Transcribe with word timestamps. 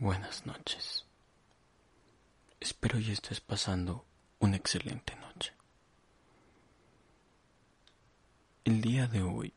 Buenas 0.00 0.44
noches. 0.44 1.06
Espero 2.58 2.98
y 2.98 3.12
estés 3.12 3.40
pasando 3.40 4.04
una 4.40 4.56
excelente 4.56 5.14
noche. 5.14 5.52
El 8.64 8.80
día 8.80 9.06
de 9.06 9.22
hoy 9.22 9.54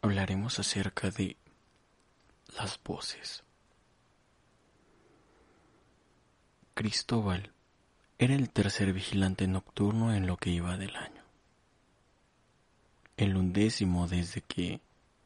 hablaremos 0.00 0.58
acerca 0.58 1.10
de 1.10 1.36
las 2.56 2.82
voces. 2.82 3.44
Cristóbal 6.72 7.52
era 8.18 8.34
el 8.34 8.48
tercer 8.48 8.94
vigilante 8.94 9.46
nocturno 9.46 10.14
en 10.14 10.26
lo 10.26 10.38
que 10.38 10.48
iba 10.50 10.78
del 10.78 10.96
año. 10.96 11.22
El 13.18 13.36
undécimo 13.36 14.08
desde 14.08 14.40
que, 14.40 14.80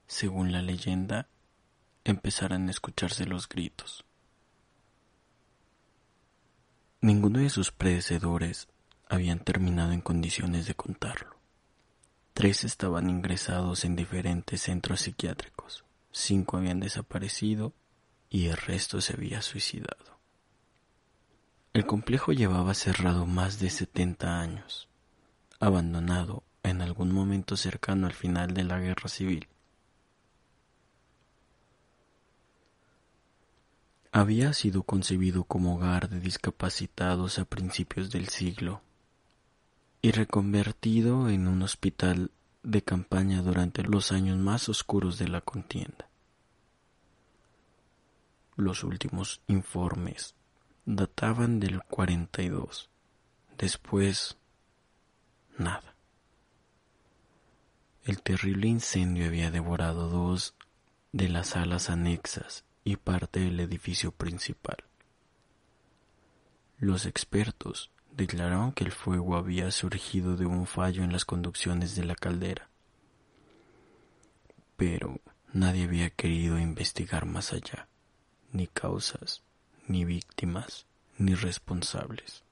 según 0.08 0.50
la 0.50 0.60
leyenda, 0.60 1.28
empezaran 2.04 2.68
a 2.68 2.70
escucharse 2.70 3.24
los 3.26 3.48
gritos. 3.48 4.04
Ninguno 7.00 7.40
de 7.40 7.50
sus 7.50 7.72
predecesores 7.72 8.68
habían 9.08 9.40
terminado 9.40 9.92
en 9.92 10.00
condiciones 10.00 10.66
de 10.66 10.74
contarlo. 10.74 11.36
Tres 12.34 12.64
estaban 12.64 13.08
ingresados 13.08 13.84
en 13.84 13.96
diferentes 13.96 14.62
centros 14.62 15.00
psiquiátricos, 15.02 15.84
cinco 16.10 16.56
habían 16.56 16.80
desaparecido 16.80 17.72
y 18.28 18.46
el 18.46 18.56
resto 18.56 19.00
se 19.00 19.14
había 19.14 19.40
suicidado. 19.42 20.18
El 21.72 21.86
complejo 21.86 22.32
llevaba 22.32 22.74
cerrado 22.74 23.26
más 23.26 23.58
de 23.60 23.70
70 23.70 24.40
años, 24.40 24.88
abandonado 25.60 26.42
en 26.62 26.82
algún 26.82 27.12
momento 27.12 27.56
cercano 27.56 28.06
al 28.06 28.14
final 28.14 28.54
de 28.54 28.64
la 28.64 28.78
guerra 28.78 29.08
civil 29.08 29.48
había 34.14 34.52
sido 34.52 34.84
concebido 34.84 35.42
como 35.42 35.74
hogar 35.74 36.08
de 36.08 36.20
discapacitados 36.20 37.40
a 37.40 37.44
principios 37.44 38.12
del 38.12 38.28
siglo 38.28 38.80
y 40.02 40.12
reconvertido 40.12 41.28
en 41.28 41.48
un 41.48 41.62
hospital 41.62 42.30
de 42.62 42.80
campaña 42.80 43.42
durante 43.42 43.82
los 43.82 44.12
años 44.12 44.38
más 44.38 44.68
oscuros 44.68 45.18
de 45.18 45.26
la 45.26 45.40
contienda. 45.40 46.08
Los 48.54 48.84
últimos 48.84 49.40
informes 49.48 50.36
databan 50.86 51.58
del 51.58 51.82
42. 51.82 52.88
Después, 53.58 54.36
nada. 55.58 55.96
El 58.04 58.22
terrible 58.22 58.68
incendio 58.68 59.26
había 59.26 59.50
devorado 59.50 60.08
dos 60.08 60.54
de 61.10 61.28
las 61.28 61.48
salas 61.48 61.90
anexas 61.90 62.63
y 62.84 62.96
parte 62.96 63.40
del 63.40 63.58
edificio 63.60 64.12
principal. 64.12 64.76
Los 66.78 67.06
expertos 67.06 67.90
declararon 68.12 68.72
que 68.72 68.84
el 68.84 68.92
fuego 68.92 69.36
había 69.36 69.70
surgido 69.70 70.36
de 70.36 70.46
un 70.46 70.66
fallo 70.66 71.02
en 71.02 71.12
las 71.12 71.24
conducciones 71.24 71.96
de 71.96 72.04
la 72.04 72.14
caldera, 72.14 72.68
pero 74.76 75.18
nadie 75.52 75.84
había 75.84 76.10
querido 76.10 76.58
investigar 76.58 77.24
más 77.24 77.52
allá, 77.52 77.88
ni 78.52 78.66
causas, 78.66 79.42
ni 79.88 80.04
víctimas, 80.04 80.86
ni 81.16 81.34
responsables. 81.34 82.44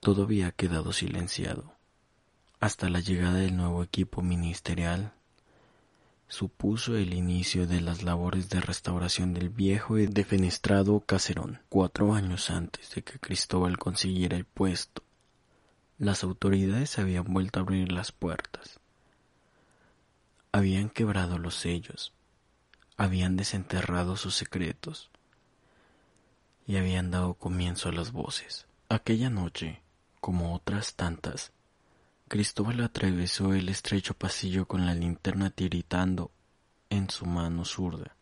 Todo 0.00 0.24
había 0.24 0.50
quedado 0.50 0.92
silenciado 0.92 1.76
hasta 2.58 2.88
la 2.88 3.00
llegada 3.00 3.34
del 3.34 3.56
nuevo 3.56 3.82
equipo 3.82 4.22
ministerial 4.22 5.12
supuso 6.28 6.96
el 6.96 7.14
inicio 7.14 7.66
de 7.66 7.80
las 7.80 8.02
labores 8.02 8.48
de 8.48 8.60
restauración 8.60 9.34
del 9.34 9.50
viejo 9.50 9.98
y 9.98 10.06
defenestrado 10.06 11.00
caserón. 11.00 11.60
Cuatro 11.68 12.14
años 12.14 12.50
antes 12.50 12.94
de 12.94 13.02
que 13.02 13.18
Cristóbal 13.18 13.78
consiguiera 13.78 14.36
el 14.36 14.44
puesto, 14.44 15.02
las 15.98 16.24
autoridades 16.24 16.98
habían 16.98 17.24
vuelto 17.24 17.60
a 17.60 17.62
abrir 17.62 17.92
las 17.92 18.12
puertas. 18.12 18.80
Habían 20.50 20.90
quebrado 20.90 21.38
los 21.38 21.54
sellos, 21.54 22.12
habían 22.96 23.36
desenterrado 23.36 24.16
sus 24.16 24.34
secretos 24.34 25.10
y 26.66 26.76
habían 26.76 27.10
dado 27.10 27.34
comienzo 27.34 27.88
a 27.88 27.92
las 27.92 28.12
voces. 28.12 28.66
Aquella 28.88 29.30
noche, 29.30 29.82
como 30.20 30.54
otras 30.54 30.94
tantas, 30.94 31.52
Cristóbal 32.32 32.80
atravesó 32.80 33.52
el 33.52 33.68
estrecho 33.68 34.14
pasillo 34.14 34.66
con 34.66 34.86
la 34.86 34.94
linterna 34.94 35.50
tiritando 35.50 36.30
en 36.88 37.10
su 37.10 37.26
mano 37.26 37.66
zurda 37.66 38.16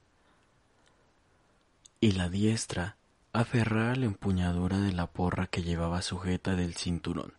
y 2.00 2.10
la 2.10 2.28
diestra 2.28 2.96
aferrada 3.32 3.92
a 3.92 3.94
la 3.94 4.06
empuñadura 4.06 4.80
de 4.80 4.90
la 4.90 5.06
porra 5.06 5.46
que 5.46 5.62
llevaba 5.62 6.02
sujeta 6.02 6.56
del 6.56 6.74
cinturón. 6.74 7.34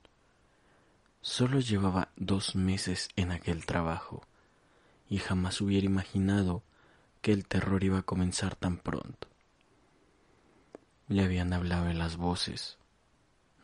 Solo 1.20 1.60
llevaba 1.60 2.14
dos 2.16 2.56
meses 2.56 3.10
en 3.18 3.34
aquel 3.34 3.66
trabajo 3.66 4.26
y 5.10 5.18
jamás 5.18 5.60
hubiera 5.60 5.86
imaginado 5.86 6.64
que 7.22 7.34
el 7.34 7.50
terror 7.50 7.84
iba 7.84 8.00
a 8.00 8.04
comenzar 8.04 8.56
tan 8.56 8.78
pronto. 8.78 9.28
Le 11.10 11.22
habían 11.22 11.52
hablado 11.52 11.90
en 11.90 12.00
las 12.00 12.16
voces, 12.16 12.78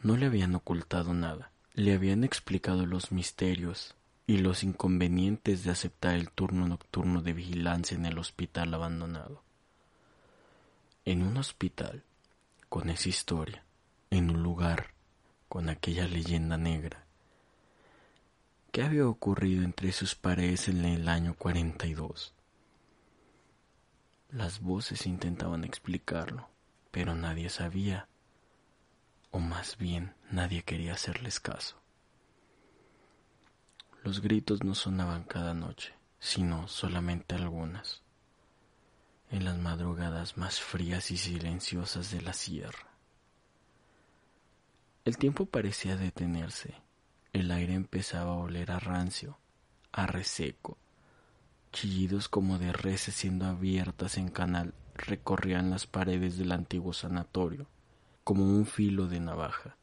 no 0.04 0.18
le 0.18 0.26
habían 0.26 0.54
ocultado 0.56 1.14
nada 1.14 1.54
le 1.78 1.94
habían 1.94 2.24
explicado 2.24 2.88
los 2.88 3.12
misterios 3.12 3.94
y 4.26 4.40
los 4.40 4.64
inconvenientes 4.64 5.64
de 5.64 5.70
aceptar 5.70 6.16
el 6.16 6.32
turno 6.32 6.68
nocturno 6.68 7.22
de 7.22 7.34
vigilancia 7.34 7.96
en 7.96 8.08
el 8.08 8.18
hospital 8.18 8.74
abandonado. 8.74 9.44
En 11.06 11.22
un 11.22 11.38
hospital, 11.38 12.02
con 12.68 12.90
esa 12.90 13.10
historia, 13.10 13.64
en 14.10 14.32
un 14.32 14.42
lugar, 14.42 14.88
con 15.48 15.70
aquella 15.70 16.08
leyenda 16.08 16.58
negra. 16.58 17.06
¿Qué 18.72 18.82
había 18.82 19.08
ocurrido 19.08 19.64
entre 19.64 19.92
sus 19.92 20.16
paredes 20.16 20.70
en 20.70 20.84
el 20.84 21.08
año 21.08 21.36
42? 21.36 22.34
Las 24.32 24.62
voces 24.62 25.06
intentaban 25.06 25.64
explicarlo, 25.64 26.50
pero 26.90 27.14
nadie 27.14 27.52
sabía 27.52 28.08
o 29.38 29.40
más 29.40 29.78
bien 29.78 30.16
nadie 30.32 30.64
quería 30.64 30.94
hacerles 30.94 31.40
caso. 31.40 31.80
Los 34.04 34.20
gritos 34.20 34.64
no 34.64 34.74
sonaban 34.74 35.26
cada 35.26 35.54
noche, 35.54 35.94
sino 36.18 36.68
solamente 36.68 37.36
algunas, 37.36 38.02
en 39.30 39.46
las 39.46 39.60
madrugadas 39.60 40.38
más 40.38 40.60
frías 40.60 41.12
y 41.12 41.18
silenciosas 41.18 42.10
de 42.10 42.22
la 42.24 42.34
sierra. 42.34 42.90
El 45.06 45.20
tiempo 45.20 45.46
parecía 45.46 45.98
detenerse, 45.98 46.74
el 47.32 47.52
aire 47.52 47.76
empezaba 47.76 48.32
a 48.32 48.40
oler 48.40 48.72
a 48.72 48.80
rancio, 48.80 49.38
a 49.92 50.08
reseco, 50.08 50.80
chillidos 51.72 52.28
como 52.28 52.58
de 52.58 52.74
reses 52.74 53.14
siendo 53.14 53.46
abiertas 53.46 54.18
en 54.18 54.30
canal 54.30 54.74
recorrían 54.96 55.70
las 55.70 55.86
paredes 55.86 56.40
del 56.40 56.54
antiguo 56.54 56.92
sanatorio 56.92 57.68
como 58.28 58.44
un 58.44 58.66
filo 58.66 59.08
de 59.08 59.22
navaja. 59.22 59.78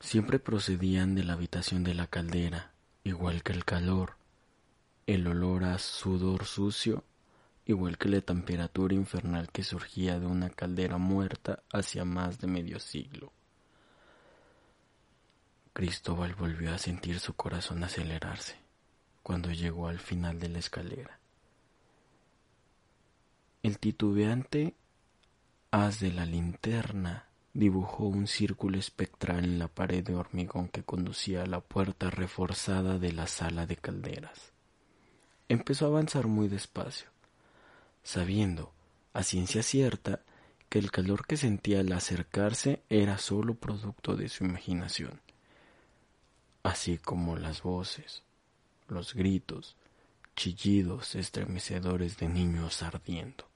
Siempre 0.00 0.40
procedían 0.40 1.14
de 1.14 1.22
la 1.22 1.34
habitación 1.34 1.84
de 1.84 1.94
la 1.94 2.08
caldera, 2.08 2.72
igual 3.04 3.44
que 3.44 3.52
el 3.52 3.64
calor, 3.64 4.16
el 5.06 5.28
olor 5.28 5.62
a 5.62 5.78
sudor 5.78 6.46
sucio, 6.46 7.04
igual 7.64 7.96
que 7.96 8.08
la 8.08 8.20
temperatura 8.22 8.92
infernal 8.92 9.52
que 9.52 9.62
surgía 9.62 10.18
de 10.18 10.26
una 10.26 10.50
caldera 10.50 10.98
muerta 10.98 11.62
hacia 11.72 12.04
más 12.04 12.40
de 12.40 12.48
medio 12.48 12.80
siglo. 12.80 13.32
Cristóbal 15.74 16.34
volvió 16.34 16.74
a 16.74 16.78
sentir 16.78 17.20
su 17.20 17.34
corazón 17.34 17.84
acelerarse 17.84 18.56
cuando 19.22 19.52
llegó 19.52 19.86
al 19.86 20.00
final 20.00 20.40
de 20.40 20.48
la 20.48 20.58
escalera. 20.58 21.20
El 23.62 23.78
titubeante 23.78 24.74
haz 25.74 25.98
de 25.98 26.12
la 26.12 26.24
linterna 26.24 27.26
dibujó 27.52 28.04
un 28.04 28.28
círculo 28.28 28.78
espectral 28.78 29.42
en 29.42 29.58
la 29.58 29.66
pared 29.66 30.04
de 30.04 30.14
hormigón 30.14 30.68
que 30.68 30.84
conducía 30.84 31.42
a 31.42 31.46
la 31.46 31.58
puerta 31.58 32.10
reforzada 32.10 33.00
de 33.00 33.12
la 33.12 33.26
sala 33.26 33.66
de 33.66 33.74
calderas. 33.74 34.52
Empezó 35.48 35.86
a 35.86 35.88
avanzar 35.88 36.28
muy 36.28 36.46
despacio, 36.46 37.08
sabiendo, 38.04 38.72
a 39.14 39.24
ciencia 39.24 39.64
cierta, 39.64 40.20
que 40.68 40.78
el 40.78 40.92
calor 40.92 41.26
que 41.26 41.36
sentía 41.36 41.80
al 41.80 41.92
acercarse 41.92 42.84
era 42.88 43.18
sólo 43.18 43.54
producto 43.54 44.14
de 44.14 44.28
su 44.28 44.44
imaginación, 44.44 45.20
así 46.62 46.98
como 46.98 47.36
las 47.36 47.62
voces, 47.62 48.22
los 48.86 49.12
gritos, 49.12 49.74
chillidos 50.36 51.16
estremecedores 51.16 52.16
de 52.18 52.28
niños 52.28 52.80
ardiendo 52.84 53.52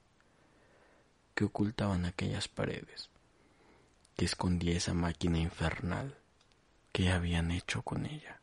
que 1.39 1.45
ocultaban 1.45 2.03
aquellas 2.03 2.49
paredes, 2.49 3.09
que 4.17 4.25
escondía 4.25 4.75
esa 4.75 4.93
máquina 4.93 5.39
infernal 5.39 6.17
que 6.91 7.11
habían 7.11 7.51
hecho 7.51 7.81
con 7.81 8.05
ella. 8.05 8.41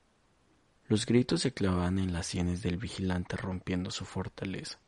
Los 0.89 1.05
gritos 1.05 1.43
se 1.43 1.53
clavaban 1.53 1.99
en 1.99 2.15
las 2.15 2.25
sienes 2.25 2.63
del 2.63 2.79
vigilante 2.79 3.37
rompiendo 3.37 3.91
su 3.91 4.07
fortaleza, 4.07 4.79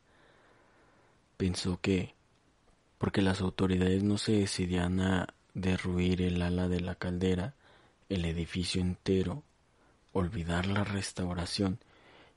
Pensó 1.37 1.79
que, 1.79 2.15
porque 2.97 3.21
las 3.21 3.41
autoridades 3.41 4.01
no 4.01 4.17
se 4.17 4.31
decidían 4.31 5.01
a 5.01 5.27
derruir 5.53 6.23
el 6.23 6.41
ala 6.41 6.67
de 6.67 6.81
la 6.81 6.95
caldera, 6.95 7.53
el 8.09 8.25
edificio 8.25 8.81
entero, 8.81 9.43
olvidar 10.13 10.65
la 10.65 10.83
restauración 10.83 11.77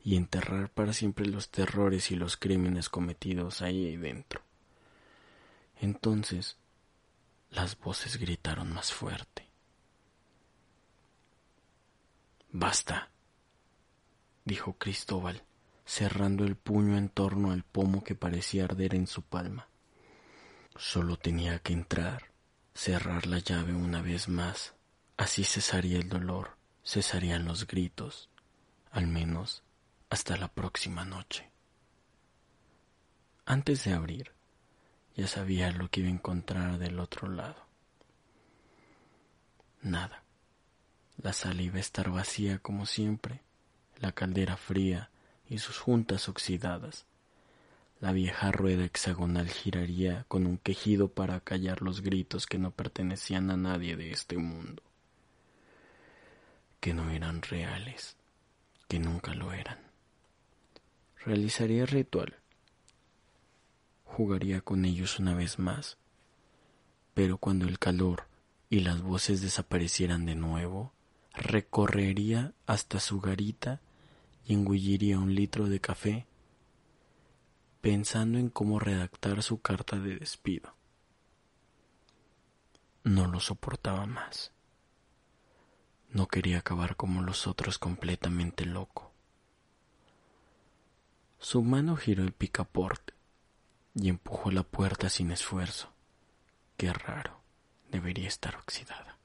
y 0.04 0.16
enterrar 0.16 0.68
para 0.68 0.92
siempre 0.92 1.24
los 1.24 1.48
terrores 1.48 2.10
y 2.10 2.16
los 2.16 2.36
crímenes 2.36 2.90
cometidos 2.90 3.62
ahí 3.62 3.96
dentro. 3.96 4.42
Entonces, 5.82 6.56
las 7.50 7.76
voces 7.76 8.16
gritaron 8.16 8.72
más 8.72 8.92
fuerte. 8.92 9.50
Basta, 12.52 13.10
dijo 14.44 14.74
Cristóbal, 14.74 15.42
cerrando 15.84 16.44
el 16.44 16.54
puño 16.54 16.96
en 16.96 17.08
torno 17.08 17.50
al 17.50 17.64
pomo 17.64 18.04
que 18.04 18.14
parecía 18.14 18.62
arder 18.62 18.94
en 18.94 19.08
su 19.08 19.22
palma. 19.22 19.68
Solo 20.76 21.16
tenía 21.16 21.58
que 21.58 21.72
entrar, 21.72 22.30
cerrar 22.74 23.26
la 23.26 23.40
llave 23.40 23.74
una 23.74 24.02
vez 24.02 24.28
más. 24.28 24.74
Así 25.16 25.42
cesaría 25.42 25.98
el 25.98 26.08
dolor, 26.08 26.58
cesarían 26.84 27.44
los 27.44 27.66
gritos, 27.66 28.30
al 28.92 29.08
menos 29.08 29.64
hasta 30.10 30.36
la 30.36 30.46
próxima 30.46 31.04
noche. 31.04 31.50
Antes 33.44 33.82
de 33.82 33.94
abrir, 33.94 34.32
ya 35.16 35.26
sabía 35.26 35.70
lo 35.72 35.88
que 35.88 36.00
iba 36.00 36.08
a 36.08 36.12
encontrar 36.12 36.78
del 36.78 36.98
otro 36.98 37.28
lado. 37.28 37.66
Nada. 39.82 40.22
La 41.22 41.32
sala 41.32 41.62
iba 41.62 41.76
a 41.76 41.80
estar 41.80 42.10
vacía 42.10 42.58
como 42.58 42.86
siempre, 42.86 43.42
la 44.00 44.12
caldera 44.12 44.56
fría 44.56 45.10
y 45.48 45.58
sus 45.58 45.78
juntas 45.78 46.28
oxidadas. 46.28 47.04
La 48.00 48.12
vieja 48.12 48.50
rueda 48.50 48.84
hexagonal 48.84 49.48
giraría 49.48 50.24
con 50.26 50.46
un 50.46 50.58
quejido 50.58 51.08
para 51.08 51.38
callar 51.40 51.82
los 51.82 52.00
gritos 52.00 52.46
que 52.46 52.58
no 52.58 52.72
pertenecían 52.72 53.50
a 53.50 53.56
nadie 53.56 53.96
de 53.96 54.10
este 54.10 54.38
mundo, 54.38 54.82
que 56.80 56.94
no 56.94 57.10
eran 57.10 57.42
reales, 57.42 58.16
que 58.88 58.98
nunca 58.98 59.34
lo 59.34 59.52
eran. 59.52 59.78
Realizaría 61.24 61.82
el 61.82 61.88
ritual. 61.88 62.41
Jugaría 64.14 64.60
con 64.60 64.84
ellos 64.84 65.18
una 65.18 65.34
vez 65.34 65.58
más. 65.58 65.96
Pero 67.14 67.38
cuando 67.38 67.66
el 67.66 67.78
calor 67.78 68.28
y 68.68 68.80
las 68.80 69.00
voces 69.00 69.40
desaparecieran 69.40 70.26
de 70.26 70.34
nuevo, 70.34 70.92
recorrería 71.32 72.52
hasta 72.66 73.00
su 73.00 73.22
garita 73.22 73.80
y 74.44 74.52
engulliría 74.52 75.18
un 75.18 75.34
litro 75.34 75.66
de 75.66 75.80
café, 75.80 76.26
pensando 77.80 78.38
en 78.38 78.50
cómo 78.50 78.78
redactar 78.78 79.42
su 79.42 79.62
carta 79.62 79.98
de 79.98 80.18
despido. 80.18 80.74
No 83.04 83.28
lo 83.28 83.40
soportaba 83.40 84.04
más. 84.04 84.52
No 86.10 86.28
quería 86.28 86.58
acabar 86.58 86.96
como 86.96 87.22
los 87.22 87.46
otros 87.46 87.78
completamente 87.78 88.66
loco. 88.66 89.10
Su 91.38 91.62
mano 91.62 91.96
giró 91.96 92.22
el 92.24 92.32
picaporte 92.32 93.14
y 93.94 94.08
empujó 94.08 94.50
la 94.50 94.62
puerta 94.62 95.08
sin 95.08 95.30
esfuerzo. 95.30 95.92
Qué 96.76 96.92
raro, 96.92 97.40
debería 97.90 98.28
estar 98.28 98.56
oxidada. 98.56 99.18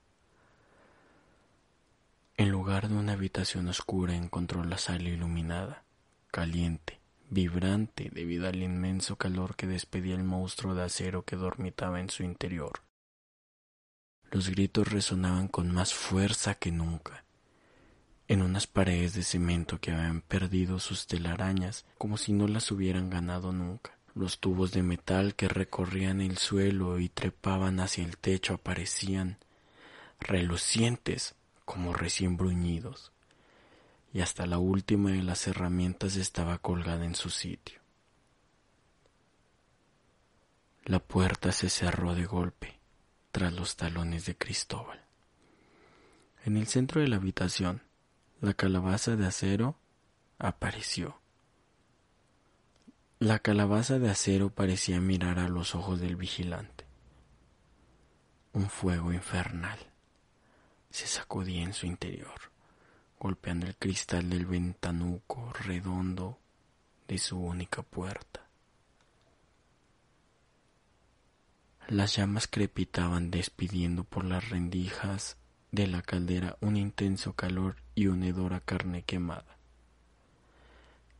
En 2.35 2.49
lugar 2.49 2.87
de 2.87 2.95
una 2.95 3.13
habitación 3.13 3.67
oscura 3.67 4.15
encontró 4.15 4.63
la 4.63 4.77
sala 4.77 5.09
iluminada, 5.09 5.83
caliente, 6.29 6.99
vibrante 7.29 8.09
debido 8.11 8.47
al 8.47 8.61
inmenso 8.61 9.15
calor 9.15 9.55
que 9.55 9.67
despedía 9.67 10.15
el 10.15 10.23
monstruo 10.23 10.75
de 10.75 10.83
acero 10.83 11.23
que 11.23 11.35
dormitaba 11.35 11.99
en 11.99 12.09
su 12.09 12.23
interior. 12.23 12.83
Los 14.29 14.49
gritos 14.49 14.91
resonaban 14.91 15.47
con 15.47 15.73
más 15.73 15.93
fuerza 15.93 16.55
que 16.55 16.71
nunca 16.71 17.23
en 18.27 18.41
unas 18.41 18.67
paredes 18.67 19.13
de 19.13 19.23
cemento 19.23 19.79
que 19.79 19.91
habían 19.91 20.21
perdido 20.21 20.79
sus 20.79 21.07
telarañas 21.07 21.85
como 21.97 22.17
si 22.17 22.33
no 22.33 22.47
las 22.47 22.71
hubieran 22.71 23.09
ganado 23.09 23.53
nunca. 23.53 23.96
Los 24.17 24.39
tubos 24.39 24.71
de 24.71 24.81
metal 24.81 25.35
que 25.35 25.47
recorrían 25.47 26.21
el 26.21 26.39
suelo 26.39 26.97
y 26.97 27.07
trepaban 27.07 27.79
hacia 27.79 28.03
el 28.03 28.17
techo 28.17 28.55
aparecían 28.55 29.37
relucientes 30.19 31.35
como 31.65 31.93
recién 31.93 32.35
bruñidos, 32.35 33.11
y 34.11 34.21
hasta 34.21 34.47
la 34.47 34.57
última 34.57 35.11
de 35.11 35.21
las 35.21 35.45
herramientas 35.45 36.15
estaba 36.15 36.57
colgada 36.57 37.05
en 37.05 37.13
su 37.13 37.29
sitio. 37.29 37.79
La 40.83 40.97
puerta 40.97 41.51
se 41.51 41.69
cerró 41.69 42.15
de 42.15 42.25
golpe 42.25 42.79
tras 43.31 43.53
los 43.53 43.75
talones 43.75 44.25
de 44.25 44.35
Cristóbal. 44.35 45.05
En 46.43 46.57
el 46.57 46.65
centro 46.65 47.01
de 47.01 47.07
la 47.07 47.17
habitación, 47.17 47.83
la 48.41 48.55
calabaza 48.55 49.15
de 49.15 49.27
acero 49.27 49.77
apareció. 50.39 51.21
La 53.19 53.39
calabaza 53.39 53.97
de 53.97 54.11
acero 54.11 54.51
parecía 54.51 55.01
mirar 55.01 55.39
a 55.39 55.49
los 55.49 55.73
ojos 55.73 55.99
del 55.99 56.15
vigilante. 56.15 56.85
Un 58.53 58.69
fuego 58.69 59.11
infernal 59.11 59.79
se 60.91 61.07
sacudía 61.07 61.63
en 61.63 61.73
su 61.73 61.87
interior, 61.87 62.51
golpeando 63.19 63.65
el 63.65 63.75
cristal 63.75 64.29
del 64.29 64.45
ventanuco 64.45 65.51
redondo 65.53 66.37
de 67.07 67.17
su 67.17 67.39
única 67.39 67.81
puerta. 67.81 68.47
Las 71.87 72.17
llamas 72.17 72.47
crepitaban 72.47 73.31
despidiendo 73.31 74.03
por 74.03 74.25
las 74.25 74.47
rendijas 74.49 75.37
de 75.71 75.87
la 75.87 76.03
caldera 76.03 76.55
un 76.61 76.77
intenso 76.77 77.33
calor 77.33 77.77
y 77.95 78.07
un 78.07 78.21
hedor 78.21 78.53
a 78.53 78.59
carne 78.59 79.01
quemada, 79.01 79.56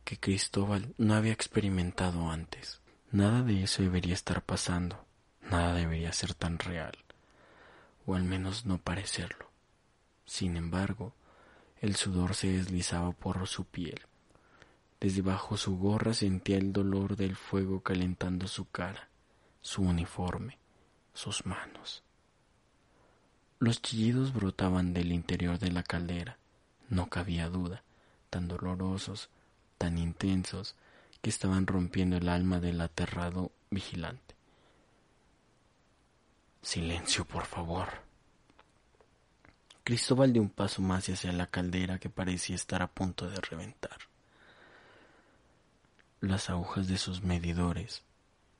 que 0.08 0.18
Cristóbal 0.18 0.94
no 0.96 1.12
había 1.12 1.34
experimentado 1.34 2.30
antes. 2.30 2.80
Nada 3.10 3.42
de 3.42 3.64
eso 3.64 3.82
debería 3.82 4.14
estar 4.14 4.42
pasando, 4.42 5.04
nada 5.42 5.74
debería 5.74 6.14
ser 6.14 6.32
tan 6.32 6.58
real, 6.58 6.96
o 8.06 8.14
al 8.14 8.22
menos 8.22 8.64
no 8.64 8.78
parecerlo. 8.78 9.50
Sin 10.24 10.56
embargo, 10.56 11.12
el 11.82 11.94
sudor 11.94 12.34
se 12.34 12.50
deslizaba 12.50 13.12
por 13.12 13.46
su 13.46 13.66
piel. 13.66 14.00
Desde 14.98 15.20
bajo 15.20 15.58
su 15.58 15.76
gorra 15.76 16.14
sentía 16.14 16.56
el 16.56 16.72
dolor 16.72 17.14
del 17.14 17.36
fuego 17.36 17.82
calentando 17.82 18.48
su 18.48 18.64
cara, 18.70 19.10
su 19.60 19.82
uniforme, 19.82 20.56
sus 21.12 21.44
manos. 21.44 22.02
Los 23.58 23.82
chillidos 23.82 24.32
brotaban 24.32 24.94
del 24.94 25.12
interior 25.12 25.58
de 25.58 25.70
la 25.70 25.82
caldera, 25.82 26.38
no 26.88 27.10
cabía 27.10 27.50
duda, 27.50 27.82
tan 28.30 28.48
dolorosos, 28.48 29.28
tan 29.78 29.96
intensos, 29.96 30.74
que 31.22 31.30
estaban 31.30 31.66
rompiendo 31.66 32.16
el 32.16 32.28
alma 32.28 32.60
del 32.60 32.80
aterrado 32.80 33.52
vigilante. 33.70 34.34
Silencio, 36.62 37.24
por 37.24 37.46
favor. 37.46 37.88
Cristóbal 39.84 40.32
dio 40.32 40.42
un 40.42 40.50
paso 40.50 40.82
más 40.82 41.08
hacia 41.08 41.32
la 41.32 41.46
caldera 41.46 41.98
que 41.98 42.10
parecía 42.10 42.56
estar 42.56 42.82
a 42.82 42.88
punto 42.88 43.30
de 43.30 43.40
reventar. 43.40 43.96
Las 46.20 46.50
agujas 46.50 46.88
de 46.88 46.98
sus 46.98 47.22
medidores, 47.22 48.02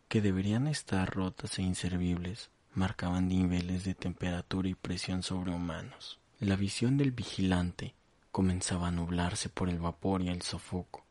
que 0.08 0.22
deberían 0.22 0.68
estar 0.68 1.12
rotas 1.12 1.58
e 1.58 1.62
inservibles, 1.62 2.50
marcaban 2.72 3.28
niveles 3.28 3.84
de 3.84 3.94
temperatura 3.94 4.68
y 4.68 4.74
presión 4.74 5.22
sobrehumanos. 5.22 6.18
La 6.40 6.56
visión 6.56 6.96
del 6.96 7.10
vigilante 7.10 7.94
comenzaba 8.30 8.88
a 8.88 8.92
nublarse 8.92 9.48
por 9.48 9.68
el 9.68 9.80
vapor 9.80 10.22
y 10.22 10.28
el 10.28 10.42
sofoco, 10.42 11.04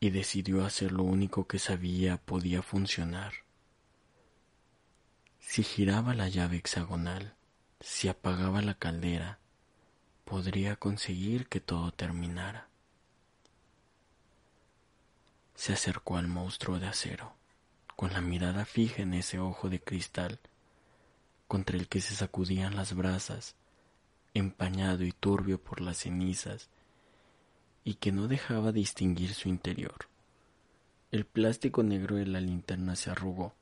y 0.00 0.10
decidió 0.10 0.64
hacer 0.64 0.92
lo 0.92 1.02
único 1.02 1.46
que 1.46 1.58
sabía 1.58 2.18
podía 2.18 2.62
funcionar. 2.62 3.32
Si 5.40 5.62
giraba 5.62 6.14
la 6.14 6.28
llave 6.28 6.56
hexagonal, 6.56 7.34
si 7.80 8.08
apagaba 8.08 8.62
la 8.62 8.74
caldera, 8.74 9.38
podría 10.24 10.76
conseguir 10.76 11.48
que 11.48 11.60
todo 11.60 11.90
terminara. 11.92 12.68
Se 15.54 15.72
acercó 15.72 16.16
al 16.16 16.28
monstruo 16.28 16.78
de 16.78 16.86
acero, 16.86 17.34
con 17.96 18.12
la 18.12 18.20
mirada 18.20 18.64
fija 18.64 19.02
en 19.02 19.14
ese 19.14 19.38
ojo 19.38 19.68
de 19.68 19.80
cristal 19.80 20.38
contra 21.48 21.76
el 21.76 21.88
que 21.88 22.00
se 22.00 22.14
sacudían 22.14 22.76
las 22.76 22.92
brasas, 22.92 23.56
empañado 24.34 25.02
y 25.02 25.12
turbio 25.12 25.60
por 25.60 25.80
las 25.80 25.98
cenizas, 25.98 26.68
y 27.88 27.94
que 27.94 28.12
no 28.12 28.28
dejaba 28.28 28.70
distinguir 28.70 29.32
su 29.32 29.48
interior. 29.48 30.10
El 31.10 31.24
plástico 31.24 31.82
negro 31.82 32.16
de 32.16 32.26
la 32.26 32.38
linterna 32.38 32.94
se 32.96 33.08
arrugó, 33.08 33.54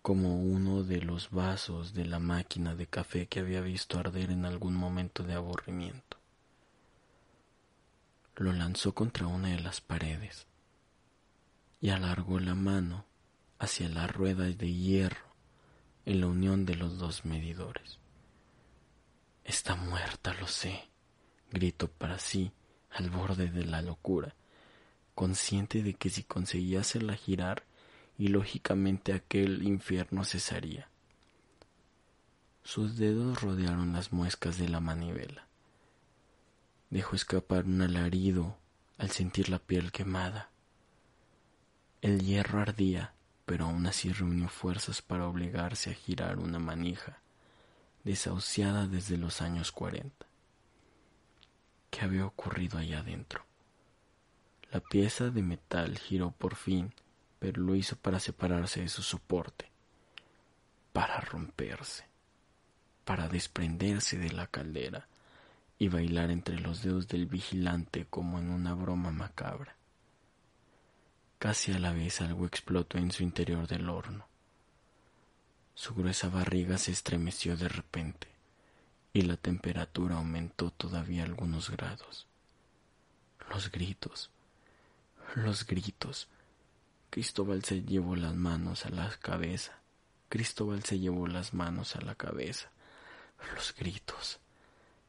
como 0.00 0.40
uno 0.40 0.84
de 0.84 1.02
los 1.02 1.28
vasos 1.30 1.92
de 1.92 2.06
la 2.06 2.18
máquina 2.18 2.74
de 2.74 2.86
café 2.86 3.26
que 3.26 3.40
había 3.40 3.60
visto 3.60 3.98
arder 3.98 4.30
en 4.30 4.46
algún 4.46 4.74
momento 4.74 5.22
de 5.22 5.34
aburrimiento. 5.34 6.16
Lo 8.36 8.54
lanzó 8.54 8.94
contra 8.94 9.26
una 9.26 9.48
de 9.48 9.60
las 9.60 9.82
paredes, 9.82 10.46
y 11.82 11.90
alargó 11.90 12.40
la 12.40 12.54
mano 12.54 13.04
hacia 13.58 13.86
la 13.90 14.06
rueda 14.06 14.44
de 14.44 14.72
hierro 14.72 15.34
en 16.06 16.22
la 16.22 16.28
unión 16.28 16.64
de 16.64 16.76
los 16.76 16.96
dos 16.96 17.26
medidores. 17.26 17.98
Está 19.44 19.76
muerta, 19.76 20.32
lo 20.40 20.46
sé, 20.46 20.88
gritó 21.50 21.86
para 21.88 22.18
sí 22.18 22.50
al 22.94 23.10
borde 23.10 23.50
de 23.50 23.64
la 23.64 23.82
locura, 23.82 24.34
consciente 25.14 25.82
de 25.82 25.94
que 25.94 26.10
si 26.10 26.22
conseguía 26.22 26.80
hacerla 26.80 27.16
girar, 27.16 27.64
y 28.16 28.28
lógicamente 28.28 29.12
aquel 29.12 29.64
infierno 29.64 30.24
cesaría. 30.24 30.88
Sus 32.62 32.96
dedos 32.96 33.42
rodearon 33.42 33.92
las 33.92 34.12
muescas 34.12 34.56
de 34.56 34.68
la 34.68 34.80
manivela. 34.80 35.46
Dejó 36.90 37.16
escapar 37.16 37.64
un 37.64 37.82
alarido 37.82 38.56
al 38.96 39.10
sentir 39.10 39.48
la 39.48 39.58
piel 39.58 39.90
quemada. 39.90 40.50
El 42.00 42.24
hierro 42.24 42.60
ardía, 42.60 43.12
pero 43.44 43.66
aún 43.66 43.86
así 43.86 44.12
reunió 44.12 44.48
fuerzas 44.48 45.02
para 45.02 45.26
obligarse 45.26 45.90
a 45.90 45.94
girar 45.94 46.38
una 46.38 46.60
manija, 46.60 47.18
desahuciada 48.04 48.86
desde 48.86 49.18
los 49.18 49.42
años 49.42 49.72
cuarenta. 49.72 50.23
¿Qué 51.94 52.04
había 52.04 52.26
ocurrido 52.26 52.78
allá 52.78 52.98
adentro? 52.98 53.46
La 54.72 54.80
pieza 54.80 55.30
de 55.30 55.42
metal 55.42 55.96
giró 55.96 56.32
por 56.32 56.56
fin, 56.56 56.92
pero 57.38 57.62
lo 57.62 57.76
hizo 57.76 57.94
para 57.94 58.18
separarse 58.18 58.80
de 58.80 58.88
su 58.88 59.00
soporte, 59.00 59.70
para 60.92 61.20
romperse, 61.20 62.04
para 63.04 63.28
desprenderse 63.28 64.18
de 64.18 64.32
la 64.32 64.48
caldera 64.48 65.06
y 65.78 65.86
bailar 65.86 66.32
entre 66.32 66.58
los 66.58 66.82
dedos 66.82 67.06
del 67.06 67.26
vigilante 67.26 68.06
como 68.10 68.40
en 68.40 68.50
una 68.50 68.74
broma 68.74 69.12
macabra. 69.12 69.76
Casi 71.38 71.70
a 71.70 71.78
la 71.78 71.92
vez 71.92 72.20
algo 72.20 72.44
explotó 72.44 72.98
en 72.98 73.12
su 73.12 73.22
interior 73.22 73.68
del 73.68 73.88
horno. 73.88 74.26
Su 75.74 75.94
gruesa 75.94 76.28
barriga 76.28 76.76
se 76.76 76.90
estremeció 76.90 77.56
de 77.56 77.68
repente 77.68 78.33
y 79.14 79.22
la 79.22 79.36
temperatura 79.36 80.16
aumentó 80.16 80.70
todavía 80.72 81.22
algunos 81.22 81.70
grados. 81.70 82.26
Los 83.48 83.70
gritos, 83.70 84.30
los 85.36 85.64
gritos. 85.64 86.28
Cristóbal 87.10 87.64
se 87.64 87.82
llevó 87.82 88.16
las 88.16 88.34
manos 88.34 88.86
a 88.86 88.90
la 88.90 89.08
cabeza. 89.20 89.78
Cristóbal 90.28 90.82
se 90.82 90.98
llevó 90.98 91.28
las 91.28 91.54
manos 91.54 91.94
a 91.94 92.00
la 92.00 92.16
cabeza. 92.16 92.70
Los 93.54 93.72
gritos. 93.76 94.40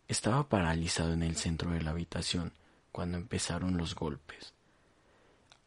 Estaba 0.08 0.48
paralizado 0.48 1.14
en 1.14 1.24
el 1.24 1.36
centro 1.36 1.72
de 1.72 1.82
la 1.82 1.90
habitación 1.90 2.54
cuando 2.92 3.18
empezaron 3.18 3.76
los 3.76 3.96
golpes. 3.96 4.54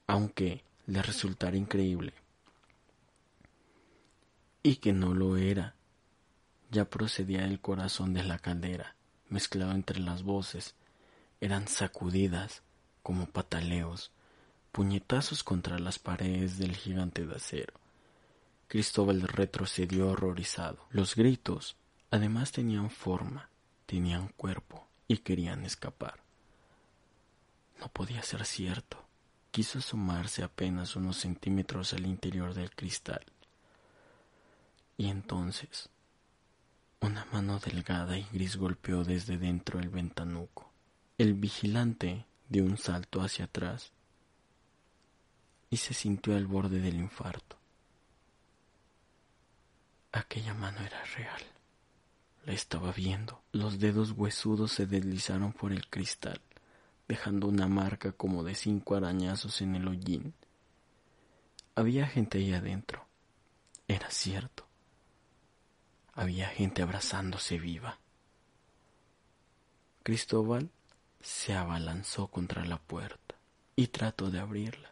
Aunque 0.06 0.62
le 0.86 1.02
resultara 1.02 1.56
increíble. 1.56 2.12
Y 4.62 4.76
que 4.76 4.92
no 4.92 5.12
lo 5.12 5.36
era. 5.36 5.74
Ya 6.70 6.84
procedía 6.84 7.44
el 7.44 7.60
corazón 7.60 8.14
de 8.14 8.24
la 8.24 8.38
caldera, 8.38 8.96
mezclado 9.28 9.72
entre 9.72 10.00
las 10.00 10.22
voces. 10.22 10.74
Eran 11.40 11.68
sacudidas 11.68 12.62
como 13.02 13.26
pataleos, 13.26 14.12
puñetazos 14.72 15.44
contra 15.44 15.78
las 15.78 15.98
paredes 15.98 16.58
del 16.58 16.76
gigante 16.76 17.26
de 17.26 17.36
acero. 17.36 17.74
Cristóbal 18.68 19.22
retrocedió 19.22 20.10
horrorizado. 20.10 20.86
Los 20.90 21.14
gritos, 21.14 21.76
además, 22.10 22.52
tenían 22.52 22.90
forma 22.90 23.48
tenían 23.88 24.28
cuerpo 24.36 24.86
y 25.08 25.16
querían 25.16 25.64
escapar. 25.64 26.20
No 27.80 27.88
podía 27.88 28.22
ser 28.22 28.44
cierto. 28.44 29.02
Quiso 29.50 29.78
asomarse 29.78 30.42
apenas 30.42 30.94
unos 30.94 31.16
centímetros 31.16 31.94
al 31.94 32.04
interior 32.04 32.52
del 32.52 32.70
cristal. 32.70 33.24
Y 34.98 35.08
entonces 35.08 35.88
una 37.00 37.24
mano 37.32 37.58
delgada 37.58 38.18
y 38.18 38.26
gris 38.32 38.56
golpeó 38.56 39.04
desde 39.04 39.38
dentro 39.38 39.78
el 39.78 39.88
ventanuco. 39.88 40.72
El 41.16 41.34
vigilante 41.34 42.26
dio 42.48 42.64
un 42.64 42.76
salto 42.76 43.20
hacia 43.20 43.46
atrás 43.46 43.92
y 45.70 45.76
se 45.76 45.94
sintió 45.94 46.36
al 46.36 46.46
borde 46.46 46.80
del 46.80 46.96
infarto. 46.96 47.56
Aquella 50.12 50.54
mano 50.54 50.80
era 50.80 51.02
real. 51.16 51.42
La 52.44 52.52
estaba 52.52 52.92
viendo. 52.92 53.42
Los 53.52 53.78
dedos 53.78 54.12
huesudos 54.12 54.72
se 54.72 54.86
deslizaron 54.86 55.52
por 55.52 55.72
el 55.72 55.88
cristal, 55.88 56.40
dejando 57.06 57.46
una 57.46 57.68
marca 57.68 58.12
como 58.12 58.42
de 58.42 58.54
cinco 58.54 58.96
arañazos 58.96 59.60
en 59.60 59.74
el 59.74 59.86
hollín. 59.86 60.34
Había 61.74 62.06
gente 62.06 62.38
ahí 62.38 62.52
adentro. 62.54 63.06
Era 63.86 64.10
cierto. 64.10 64.67
Había 66.18 66.48
gente 66.48 66.82
abrazándose 66.82 67.60
viva. 67.60 68.00
Cristóbal 70.02 70.68
se 71.20 71.54
abalanzó 71.54 72.26
contra 72.26 72.64
la 72.64 72.78
puerta 72.78 73.36
y 73.76 73.86
trató 73.86 74.28
de 74.28 74.40
abrirla, 74.40 74.90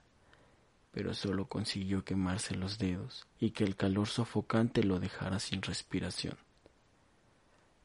pero 0.92 1.14
solo 1.14 1.46
consiguió 1.46 2.04
quemarse 2.04 2.54
los 2.54 2.78
dedos 2.78 3.26
y 3.40 3.50
que 3.50 3.64
el 3.64 3.74
calor 3.74 4.06
sofocante 4.06 4.84
lo 4.84 5.00
dejara 5.00 5.40
sin 5.40 5.62
respiración. 5.62 6.38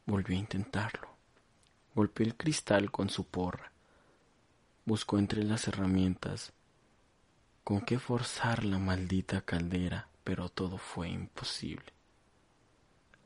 Volvió 0.06 0.36
a 0.36 0.40
intentarlo. 0.40 1.10
Golpeó 1.96 2.28
el 2.28 2.36
cristal 2.36 2.92
con 2.92 3.10
su 3.10 3.26
porra. 3.26 3.72
Buscó 4.86 5.18
entre 5.18 5.44
las 5.44 5.68
herramientas 5.68 6.54
con 7.64 7.82
qué 7.82 7.98
forzar 7.98 8.64
la 8.66 8.78
maldita 8.78 9.42
caldera, 9.42 10.10
pero 10.24 10.48
todo 10.48 10.78
fue 10.78 11.10
imposible. 11.10 11.92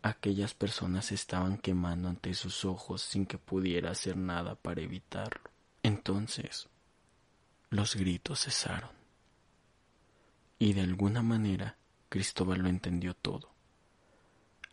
Aquellas 0.06 0.54
personas 0.54 1.12
estaban 1.12 1.58
quemando 1.58 2.10
ante 2.10 2.36
sus 2.36 2.64
ojos 2.64 3.02
sin 3.02 3.26
que 3.26 3.40
pudiera 3.40 3.90
hacer 3.90 4.16
nada 4.16 4.54
para 4.54 4.82
evitarlo. 4.82 5.50
Entonces, 5.82 6.70
los 7.72 7.96
gritos 7.96 8.44
cesaron. 8.44 8.92
Y 10.60 10.74
de 10.74 10.82
alguna 10.82 11.24
manera, 11.24 11.78
Cristóbal 12.10 12.60
lo 12.60 12.70
entendió 12.70 13.16
todo. 13.16 13.50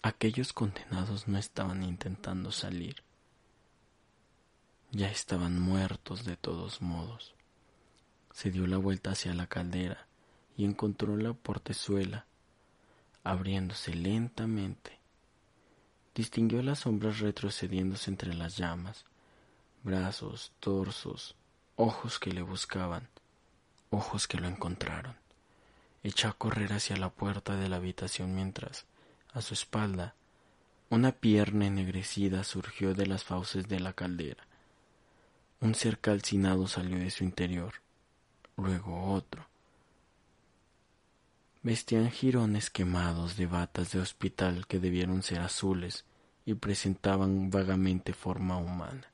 Aquellos 0.02 0.52
condenados 0.52 1.26
no 1.28 1.38
estaban 1.38 1.82
intentando 1.82 2.52
salir. 2.52 3.02
Ya 4.90 5.10
estaban 5.10 5.58
muertos 5.58 6.26
de 6.26 6.36
todos 6.36 6.82
modos. 6.82 7.34
Se 8.34 8.50
dio 8.50 8.66
la 8.66 8.76
vuelta 8.76 9.12
hacia 9.12 9.32
la 9.32 9.46
caldera 9.46 10.06
y 10.58 10.66
encontró 10.66 11.16
la 11.16 11.32
portezuela 11.32 12.26
abriéndose 13.24 13.94
lentamente. 13.94 15.01
Distinguió 16.14 16.62
las 16.62 16.80
sombras 16.80 17.20
retrocediéndose 17.20 18.10
entre 18.10 18.34
las 18.34 18.56
llamas, 18.56 19.04
brazos, 19.82 20.52
torsos, 20.60 21.36
ojos 21.76 22.18
que 22.18 22.32
le 22.32 22.42
buscaban, 22.42 23.08
ojos 23.90 24.28
que 24.28 24.38
lo 24.38 24.46
encontraron. 24.46 25.16
Echó 26.02 26.28
a 26.28 26.32
correr 26.32 26.72
hacia 26.72 26.96
la 26.96 27.10
puerta 27.10 27.56
de 27.56 27.68
la 27.68 27.76
habitación 27.76 28.34
mientras 28.34 28.86
a 29.32 29.40
su 29.40 29.54
espalda, 29.54 30.14
una 30.90 31.12
pierna 31.12 31.66
ennegrecida 31.66 32.44
surgió 32.44 32.92
de 32.92 33.06
las 33.06 33.24
fauces 33.24 33.66
de 33.68 33.80
la 33.80 33.94
caldera. 33.94 34.46
Un 35.60 35.74
ser 35.74 35.98
calcinado 35.98 36.66
salió 36.66 36.98
de 36.98 37.10
su 37.10 37.24
interior, 37.24 37.74
luego 38.56 39.12
otro. 39.14 39.46
Vestían 41.64 42.10
jirones 42.10 42.70
quemados 42.70 43.36
de 43.36 43.46
batas 43.46 43.92
de 43.92 44.00
hospital 44.00 44.66
que 44.66 44.80
debieron 44.80 45.22
ser 45.22 45.38
azules 45.38 46.04
y 46.44 46.54
presentaban 46.54 47.50
vagamente 47.50 48.12
forma 48.12 48.56
humana. 48.56 49.06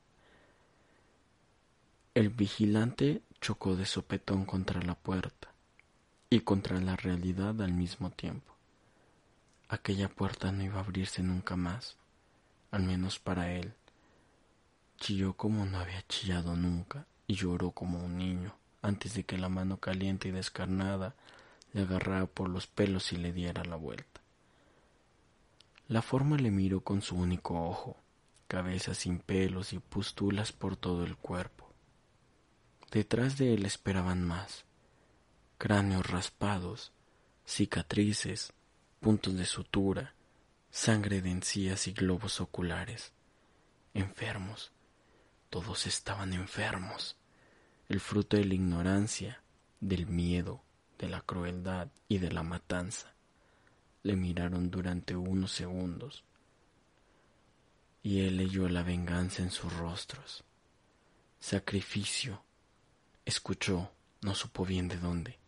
El 2.15 2.29
vigilante 2.29 3.21
chocó 3.39 3.75
de 3.75 3.85
sopetón 3.85 4.45
contra 4.45 4.81
la 4.81 4.95
puerta 4.95 5.49
y 6.31 6.39
contra 6.39 6.79
la 6.79 6.95
realidad 6.95 7.61
al 7.61 7.71
mismo 7.71 8.09
tiempo. 8.09 8.55
Aquella 9.67 10.09
puerta 10.09 10.51
no 10.51 10.63
iba 10.63 10.77
a 10.77 10.83
abrirse 10.83 11.21
nunca 11.21 11.55
más, 11.55 11.97
al 12.71 12.81
menos 12.81 13.19
para 13.19 13.51
él. 13.53 13.73
Chilló 14.97 15.33
como 15.33 15.65
no 15.65 15.77
había 15.77 16.03
chillado 16.07 16.55
nunca 16.55 17.05
y 17.27 17.35
lloró 17.35 17.69
como 17.69 18.03
un 18.03 18.17
niño 18.17 18.55
antes 18.81 19.13
de 19.13 19.23
que 19.23 19.37
la 19.37 19.49
mano 19.49 19.77
caliente 19.77 20.29
y 20.29 20.31
descarnada 20.31 21.13
le 21.73 21.81
agarrara 21.81 22.25
por 22.25 22.49
los 22.49 22.67
pelos 22.67 23.11
y 23.13 23.17
le 23.17 23.31
diera 23.31 23.63
la 23.63 23.75
vuelta. 23.75 24.21
La 25.87 26.01
forma 26.01 26.37
le 26.37 26.51
miró 26.51 26.81
con 26.81 27.01
su 27.01 27.15
único 27.15 27.67
ojo, 27.67 27.97
cabeza 28.47 28.93
sin 28.93 29.19
pelos 29.19 29.73
y 29.73 29.79
pustulas 29.79 30.51
por 30.51 30.75
todo 30.75 31.03
el 31.03 31.15
cuerpo. 31.17 31.73
Detrás 32.91 33.37
de 33.37 33.53
él 33.53 33.65
esperaban 33.65 34.23
más, 34.23 34.65
cráneos 35.57 36.07
raspados, 36.07 36.91
cicatrices, 37.45 38.53
puntos 38.99 39.35
de 39.35 39.45
sutura, 39.45 40.13
sangre 40.71 41.21
de 41.21 41.31
encías 41.31 41.87
y 41.87 41.93
globos 41.93 42.41
oculares. 42.41 43.13
Enfermos, 43.93 44.71
todos 45.49 45.87
estaban 45.87 46.33
enfermos, 46.33 47.17
el 47.87 47.99
fruto 47.99 48.37
de 48.37 48.45
la 48.45 48.53
ignorancia, 48.53 49.41
del 49.79 50.05
miedo, 50.05 50.61
de 50.99 51.09
la 51.09 51.21
crueldad 51.21 51.87
y 52.07 52.19
de 52.19 52.31
la 52.31 52.43
matanza. 52.43 53.11
Le 54.03 54.15
miraron 54.15 54.69
durante 54.69 55.15
unos 55.15 55.51
segundos 55.51 56.23
y 58.03 58.21
él 58.21 58.37
leyó 58.37 58.69
la 58.69 58.83
venganza 58.83 59.41
en 59.41 59.49
sus 59.49 59.75
rostros. 59.75 60.43
Sacrificio. 61.39 62.43
Escuchó, 63.25 63.91
no 64.21 64.35
supo 64.35 64.65
bien 64.65 64.87
de 64.87 64.97
dónde. 64.97 65.39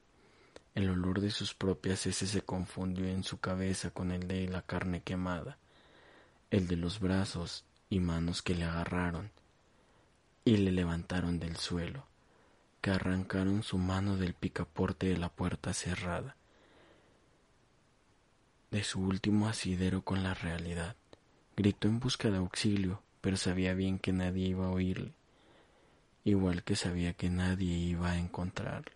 El 0.74 0.90
olor 0.90 1.20
de 1.20 1.32
sus 1.32 1.54
propias 1.54 2.06
heces 2.06 2.30
se 2.30 2.42
confundió 2.42 3.06
en 3.08 3.24
su 3.24 3.40
cabeza 3.40 3.92
con 3.92 4.12
el 4.12 4.28
de 4.28 4.48
la 4.48 4.62
carne 4.62 5.02
quemada, 5.02 5.58
el 6.50 6.68
de 6.68 6.78
los 6.78 7.00
brazos 7.00 7.66
y 7.90 8.00
manos 8.00 8.42
que 8.42 8.56
le 8.56 8.64
agarraron 8.64 9.32
y 10.46 10.58
le 10.58 10.72
levantaron 10.72 11.40
del 11.40 11.58
suelo, 11.58 12.06
que 12.82 12.90
arrancaron 12.90 13.62
su 13.62 13.78
mano 13.78 14.18
del 14.18 14.34
picaporte 14.34 15.08
de 15.08 15.18
la 15.18 15.30
puerta 15.30 15.74
cerrada, 15.74 16.36
de 18.72 18.84
su 18.84 19.00
último 19.02 19.48
asidero 19.48 20.02
con 20.02 20.24
la 20.24 20.34
realidad. 20.34 20.96
Gritó 21.56 21.88
en 21.88 22.00
busca 22.00 22.32
de 22.32 22.38
auxilio, 22.38 23.04
pero 23.20 23.38
sabía 23.38 23.76
bien 23.76 24.00
que 24.00 24.14
nadie 24.14 24.48
iba 24.48 24.66
a 24.66 24.72
oírle, 24.72 25.14
igual 26.24 26.64
que 26.64 26.76
sabía 26.76 27.14
que 27.14 27.30
nadie 27.30 27.78
iba 27.78 28.12
a 28.12 28.18
encontrarle, 28.18 28.94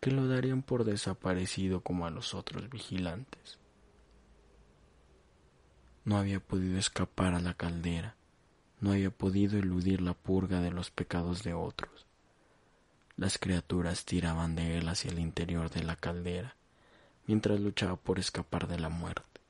que 0.00 0.10
lo 0.10 0.26
darían 0.26 0.62
por 0.62 0.84
desaparecido 0.84 1.80
como 1.80 2.06
a 2.06 2.10
los 2.10 2.34
otros 2.34 2.68
vigilantes. 2.68 3.58
No 6.04 6.18
había 6.18 6.40
podido 6.40 6.78
escapar 6.78 7.34
a 7.34 7.40
la 7.40 7.54
caldera, 7.54 8.16
no 8.80 8.90
había 8.90 9.10
podido 9.10 9.58
eludir 9.58 10.02
la 10.02 10.12
purga 10.12 10.60
de 10.60 10.72
los 10.72 10.90
pecados 10.90 11.44
de 11.44 11.54
otros. 11.54 12.06
Las 13.16 13.38
criaturas 13.38 14.04
tiraban 14.04 14.56
de 14.56 14.78
él 14.78 14.88
hacia 14.88 15.10
el 15.10 15.18
interior 15.18 15.70
de 15.70 15.82
la 15.82 15.96
caldera, 15.96 16.56
mientras 17.26 17.60
luchaba 17.60 17.96
por 17.96 18.18
escapar 18.18 18.66
de 18.68 18.78
la 18.78 18.88
muerte. 18.88 19.40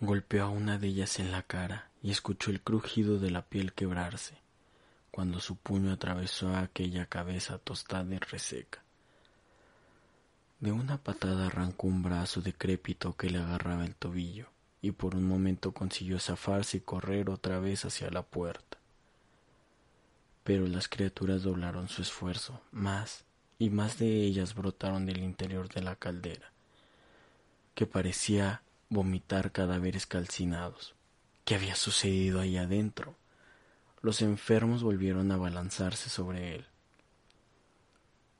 Golpeó 0.00 0.44
a 0.44 0.50
una 0.50 0.78
de 0.78 0.88
ellas 0.88 1.18
en 1.18 1.32
la 1.32 1.42
cara 1.42 1.90
y 2.02 2.10
escuchó 2.10 2.50
el 2.50 2.60
crujido 2.60 3.18
de 3.18 3.30
la 3.30 3.42
piel 3.42 3.72
quebrarse, 3.72 4.38
cuando 5.10 5.40
su 5.40 5.56
puño 5.56 5.92
atravesó 5.92 6.54
aquella 6.54 7.06
cabeza 7.06 7.58
tostada 7.58 8.14
y 8.14 8.18
reseca. 8.18 8.82
De 10.60 10.72
una 10.72 10.98
patada 10.98 11.46
arrancó 11.46 11.86
un 11.86 12.02
brazo 12.02 12.40
decrépito 12.40 13.16
que 13.16 13.28
le 13.28 13.38
agarraba 13.38 13.84
el 13.84 13.94
tobillo, 13.94 14.48
y 14.80 14.92
por 14.92 15.14
un 15.14 15.24
momento 15.24 15.72
consiguió 15.72 16.18
zafarse 16.18 16.76
y 16.76 16.80
correr 16.80 17.28
otra 17.28 17.58
vez 17.58 17.84
hacia 17.84 18.10
la 18.10 18.22
puerta. 18.22 18.75
Pero 20.46 20.68
las 20.68 20.86
criaturas 20.86 21.42
doblaron 21.42 21.88
su 21.88 22.02
esfuerzo, 22.02 22.62
más 22.70 23.24
y 23.58 23.68
más 23.68 23.98
de 23.98 24.22
ellas 24.22 24.54
brotaron 24.54 25.04
del 25.04 25.18
interior 25.24 25.68
de 25.68 25.82
la 25.82 25.96
caldera, 25.96 26.52
que 27.74 27.84
parecía 27.84 28.62
vomitar 28.88 29.50
cadáveres 29.50 30.06
calcinados. 30.06 30.94
¿Qué 31.44 31.56
había 31.56 31.74
sucedido 31.74 32.38
ahí 32.38 32.58
adentro? 32.58 33.16
Los 34.02 34.22
enfermos 34.22 34.84
volvieron 34.84 35.32
a 35.32 35.36
balanzarse 35.36 36.10
sobre 36.10 36.54
él. 36.54 36.66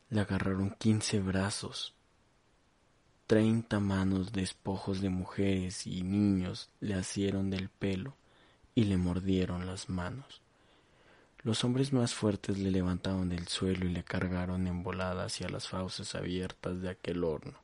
Le 0.08 0.20
agarraron 0.20 0.76
quince 0.78 1.18
brazos, 1.18 1.92
treinta 3.26 3.80
manos 3.80 4.30
despojos 4.30 5.00
de 5.00 5.08
mujeres 5.08 5.88
y 5.88 6.02
niños 6.02 6.70
le 6.78 6.94
asieron 6.94 7.50
del 7.50 7.68
pelo 7.68 8.14
y 8.76 8.84
le 8.84 8.96
mordieron 8.96 9.66
las 9.66 9.88
manos. 9.88 10.45
Los 11.46 11.62
hombres 11.62 11.92
más 11.92 12.12
fuertes 12.12 12.58
le 12.58 12.72
levantaron 12.72 13.28
del 13.28 13.46
suelo 13.46 13.86
y 13.86 13.90
le 13.90 14.02
cargaron 14.02 14.66
en 14.66 14.82
volada 14.82 15.26
hacia 15.26 15.48
las 15.48 15.68
fauces 15.68 16.16
abiertas 16.16 16.80
de 16.82 16.88
aquel 16.88 17.22
horno. 17.22 17.56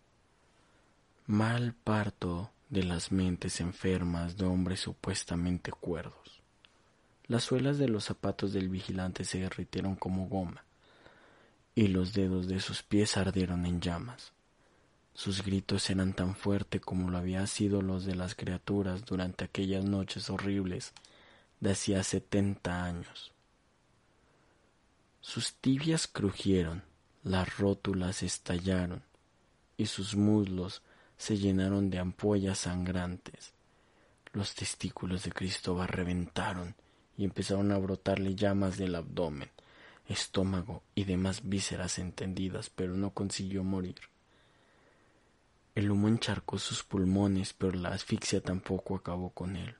Mal 1.26 1.74
parto 1.82 2.52
de 2.70 2.84
las 2.84 3.10
mentes 3.10 3.60
enfermas 3.60 4.36
de 4.36 4.44
hombres 4.44 4.78
supuestamente 4.78 5.72
cuerdos. 5.72 6.42
Las 7.26 7.42
suelas 7.42 7.76
de 7.76 7.88
los 7.88 8.04
zapatos 8.04 8.52
del 8.52 8.68
vigilante 8.68 9.24
se 9.24 9.40
derritieron 9.40 9.96
como 9.96 10.28
goma, 10.28 10.62
y 11.74 11.88
los 11.88 12.12
dedos 12.12 12.46
de 12.46 12.60
sus 12.60 12.84
pies 12.84 13.16
ardieron 13.16 13.66
en 13.66 13.80
llamas. 13.80 14.30
Sus 15.12 15.42
gritos 15.42 15.90
eran 15.90 16.12
tan 16.12 16.36
fuertes 16.36 16.80
como 16.82 17.10
lo 17.10 17.18
habían 17.18 17.48
sido 17.48 17.82
los 17.82 18.04
de 18.04 18.14
las 18.14 18.36
criaturas 18.36 19.04
durante 19.04 19.42
aquellas 19.42 19.84
noches 19.84 20.30
horribles 20.30 20.92
de 21.58 21.72
hacía 21.72 22.04
setenta 22.04 22.84
años. 22.84 23.32
Sus 25.22 25.54
tibias 25.54 26.08
crujieron, 26.08 26.82
las 27.22 27.56
rótulas 27.56 28.24
estallaron, 28.24 29.04
y 29.76 29.86
sus 29.86 30.16
muslos 30.16 30.82
se 31.16 31.38
llenaron 31.38 31.90
de 31.90 32.00
ampollas 32.00 32.58
sangrantes. 32.58 33.54
Los 34.32 34.56
testículos 34.56 35.22
de 35.22 35.30
Cristóbal 35.30 35.86
reventaron 35.86 36.74
y 37.16 37.22
empezaron 37.22 37.70
a 37.70 37.78
brotarle 37.78 38.34
llamas 38.34 38.76
del 38.78 38.96
abdomen, 38.96 39.48
estómago 40.08 40.82
y 40.96 41.04
demás 41.04 41.42
vísceras 41.44 42.00
entendidas, 42.00 42.68
pero 42.68 42.94
no 42.94 43.10
consiguió 43.10 43.62
morir. 43.62 44.00
El 45.76 45.92
humo 45.92 46.08
encharcó 46.08 46.58
sus 46.58 46.82
pulmones, 46.82 47.52
pero 47.52 47.78
la 47.78 47.90
asfixia 47.90 48.40
tampoco 48.40 48.96
acabó 48.96 49.30
con 49.30 49.54
él. 49.54 49.76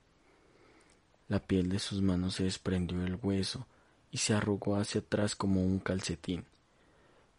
La 1.27 1.41
piel 1.41 1.69
de 1.69 1.81
sus 1.81 2.01
manos 2.01 2.37
se 2.37 2.45
desprendió 2.45 3.01
del 3.01 3.19
hueso 3.21 3.67
y 4.13 4.19
se 4.19 4.35
arrugó 4.35 4.77
hacia 4.77 5.01
atrás 5.01 5.35
como 5.35 5.65
un 5.65 5.81
calcetín. 5.81 6.45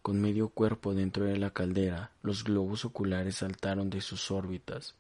Con 0.02 0.20
medio 0.20 0.50
cuerpo 0.50 0.94
dentro 0.94 1.24
de 1.26 1.38
la 1.38 1.52
caldera, 1.52 2.12
los 2.24 2.44
globos 2.44 2.84
oculares 2.84 3.38
saltaron 3.38 3.90
de 3.90 4.02
sus 4.02 4.32
órbitas 4.32 4.96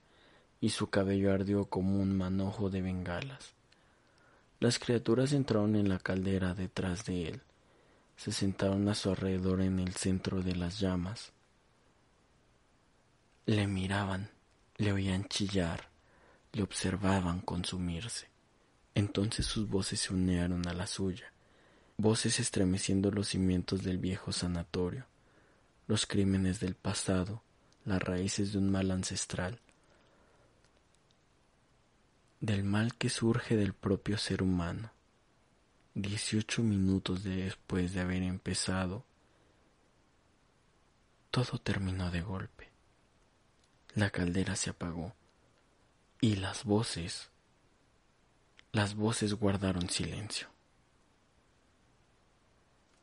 y 0.61 0.69
su 0.69 0.89
cabello 0.89 1.33
ardió 1.33 1.65
como 1.65 1.99
un 1.99 2.15
manojo 2.15 2.69
de 2.69 2.81
bengalas. 2.81 3.53
Las 4.59 4.79
criaturas 4.79 5.33
entraron 5.33 5.75
en 5.75 5.89
la 5.89 5.99
caldera 5.99 6.53
detrás 6.53 7.05
de 7.05 7.27
él. 7.27 7.41
Se 8.15 8.31
sentaron 8.31 8.87
a 8.87 8.95
su 8.95 9.09
alrededor 9.09 9.59
en 9.59 9.79
el 9.79 9.93
centro 9.95 10.41
de 10.41 10.55
las 10.55 10.79
llamas. 10.79 11.33
Le 13.45 13.67
miraban, 13.67 14.29
le 14.77 14.93
oían 14.93 15.25
chillar, 15.27 15.89
le 16.53 16.61
observaban 16.63 17.41
consumirse. 17.41 18.29
Entonces 18.95 19.47
sus 19.47 19.67
voces 19.67 19.99
se 19.99 20.13
unieron 20.13 20.65
a 20.67 20.73
la 20.73 20.87
suya 20.87 21.32
voces 21.97 22.39
estremeciendo 22.39 23.11
los 23.11 23.29
cimientos 23.29 23.83
del 23.83 23.97
viejo 23.97 24.31
sanatorio, 24.31 25.05
los 25.87 26.05
crímenes 26.05 26.59
del 26.59 26.75
pasado, 26.75 27.43
las 27.85 28.01
raíces 28.01 28.53
de 28.53 28.59
un 28.59 28.71
mal 28.71 28.91
ancestral, 28.91 29.59
del 32.39 32.63
mal 32.63 32.95
que 32.95 33.09
surge 33.09 33.55
del 33.55 33.73
propio 33.73 34.17
ser 34.17 34.43
humano. 34.43 34.91
Dieciocho 35.95 36.63
minutos 36.63 37.23
después 37.23 37.93
de 37.93 38.01
haber 38.01 38.23
empezado, 38.23 39.05
todo 41.29 41.59
terminó 41.59 42.09
de 42.11 42.21
golpe. 42.21 42.69
La 43.95 44.09
caldera 44.09 44.55
se 44.55 44.71
apagó 44.71 45.13
y 46.19 46.35
las 46.37 46.63
voces, 46.63 47.29
las 48.71 48.95
voces 48.95 49.35
guardaron 49.35 49.89
silencio. 49.89 50.52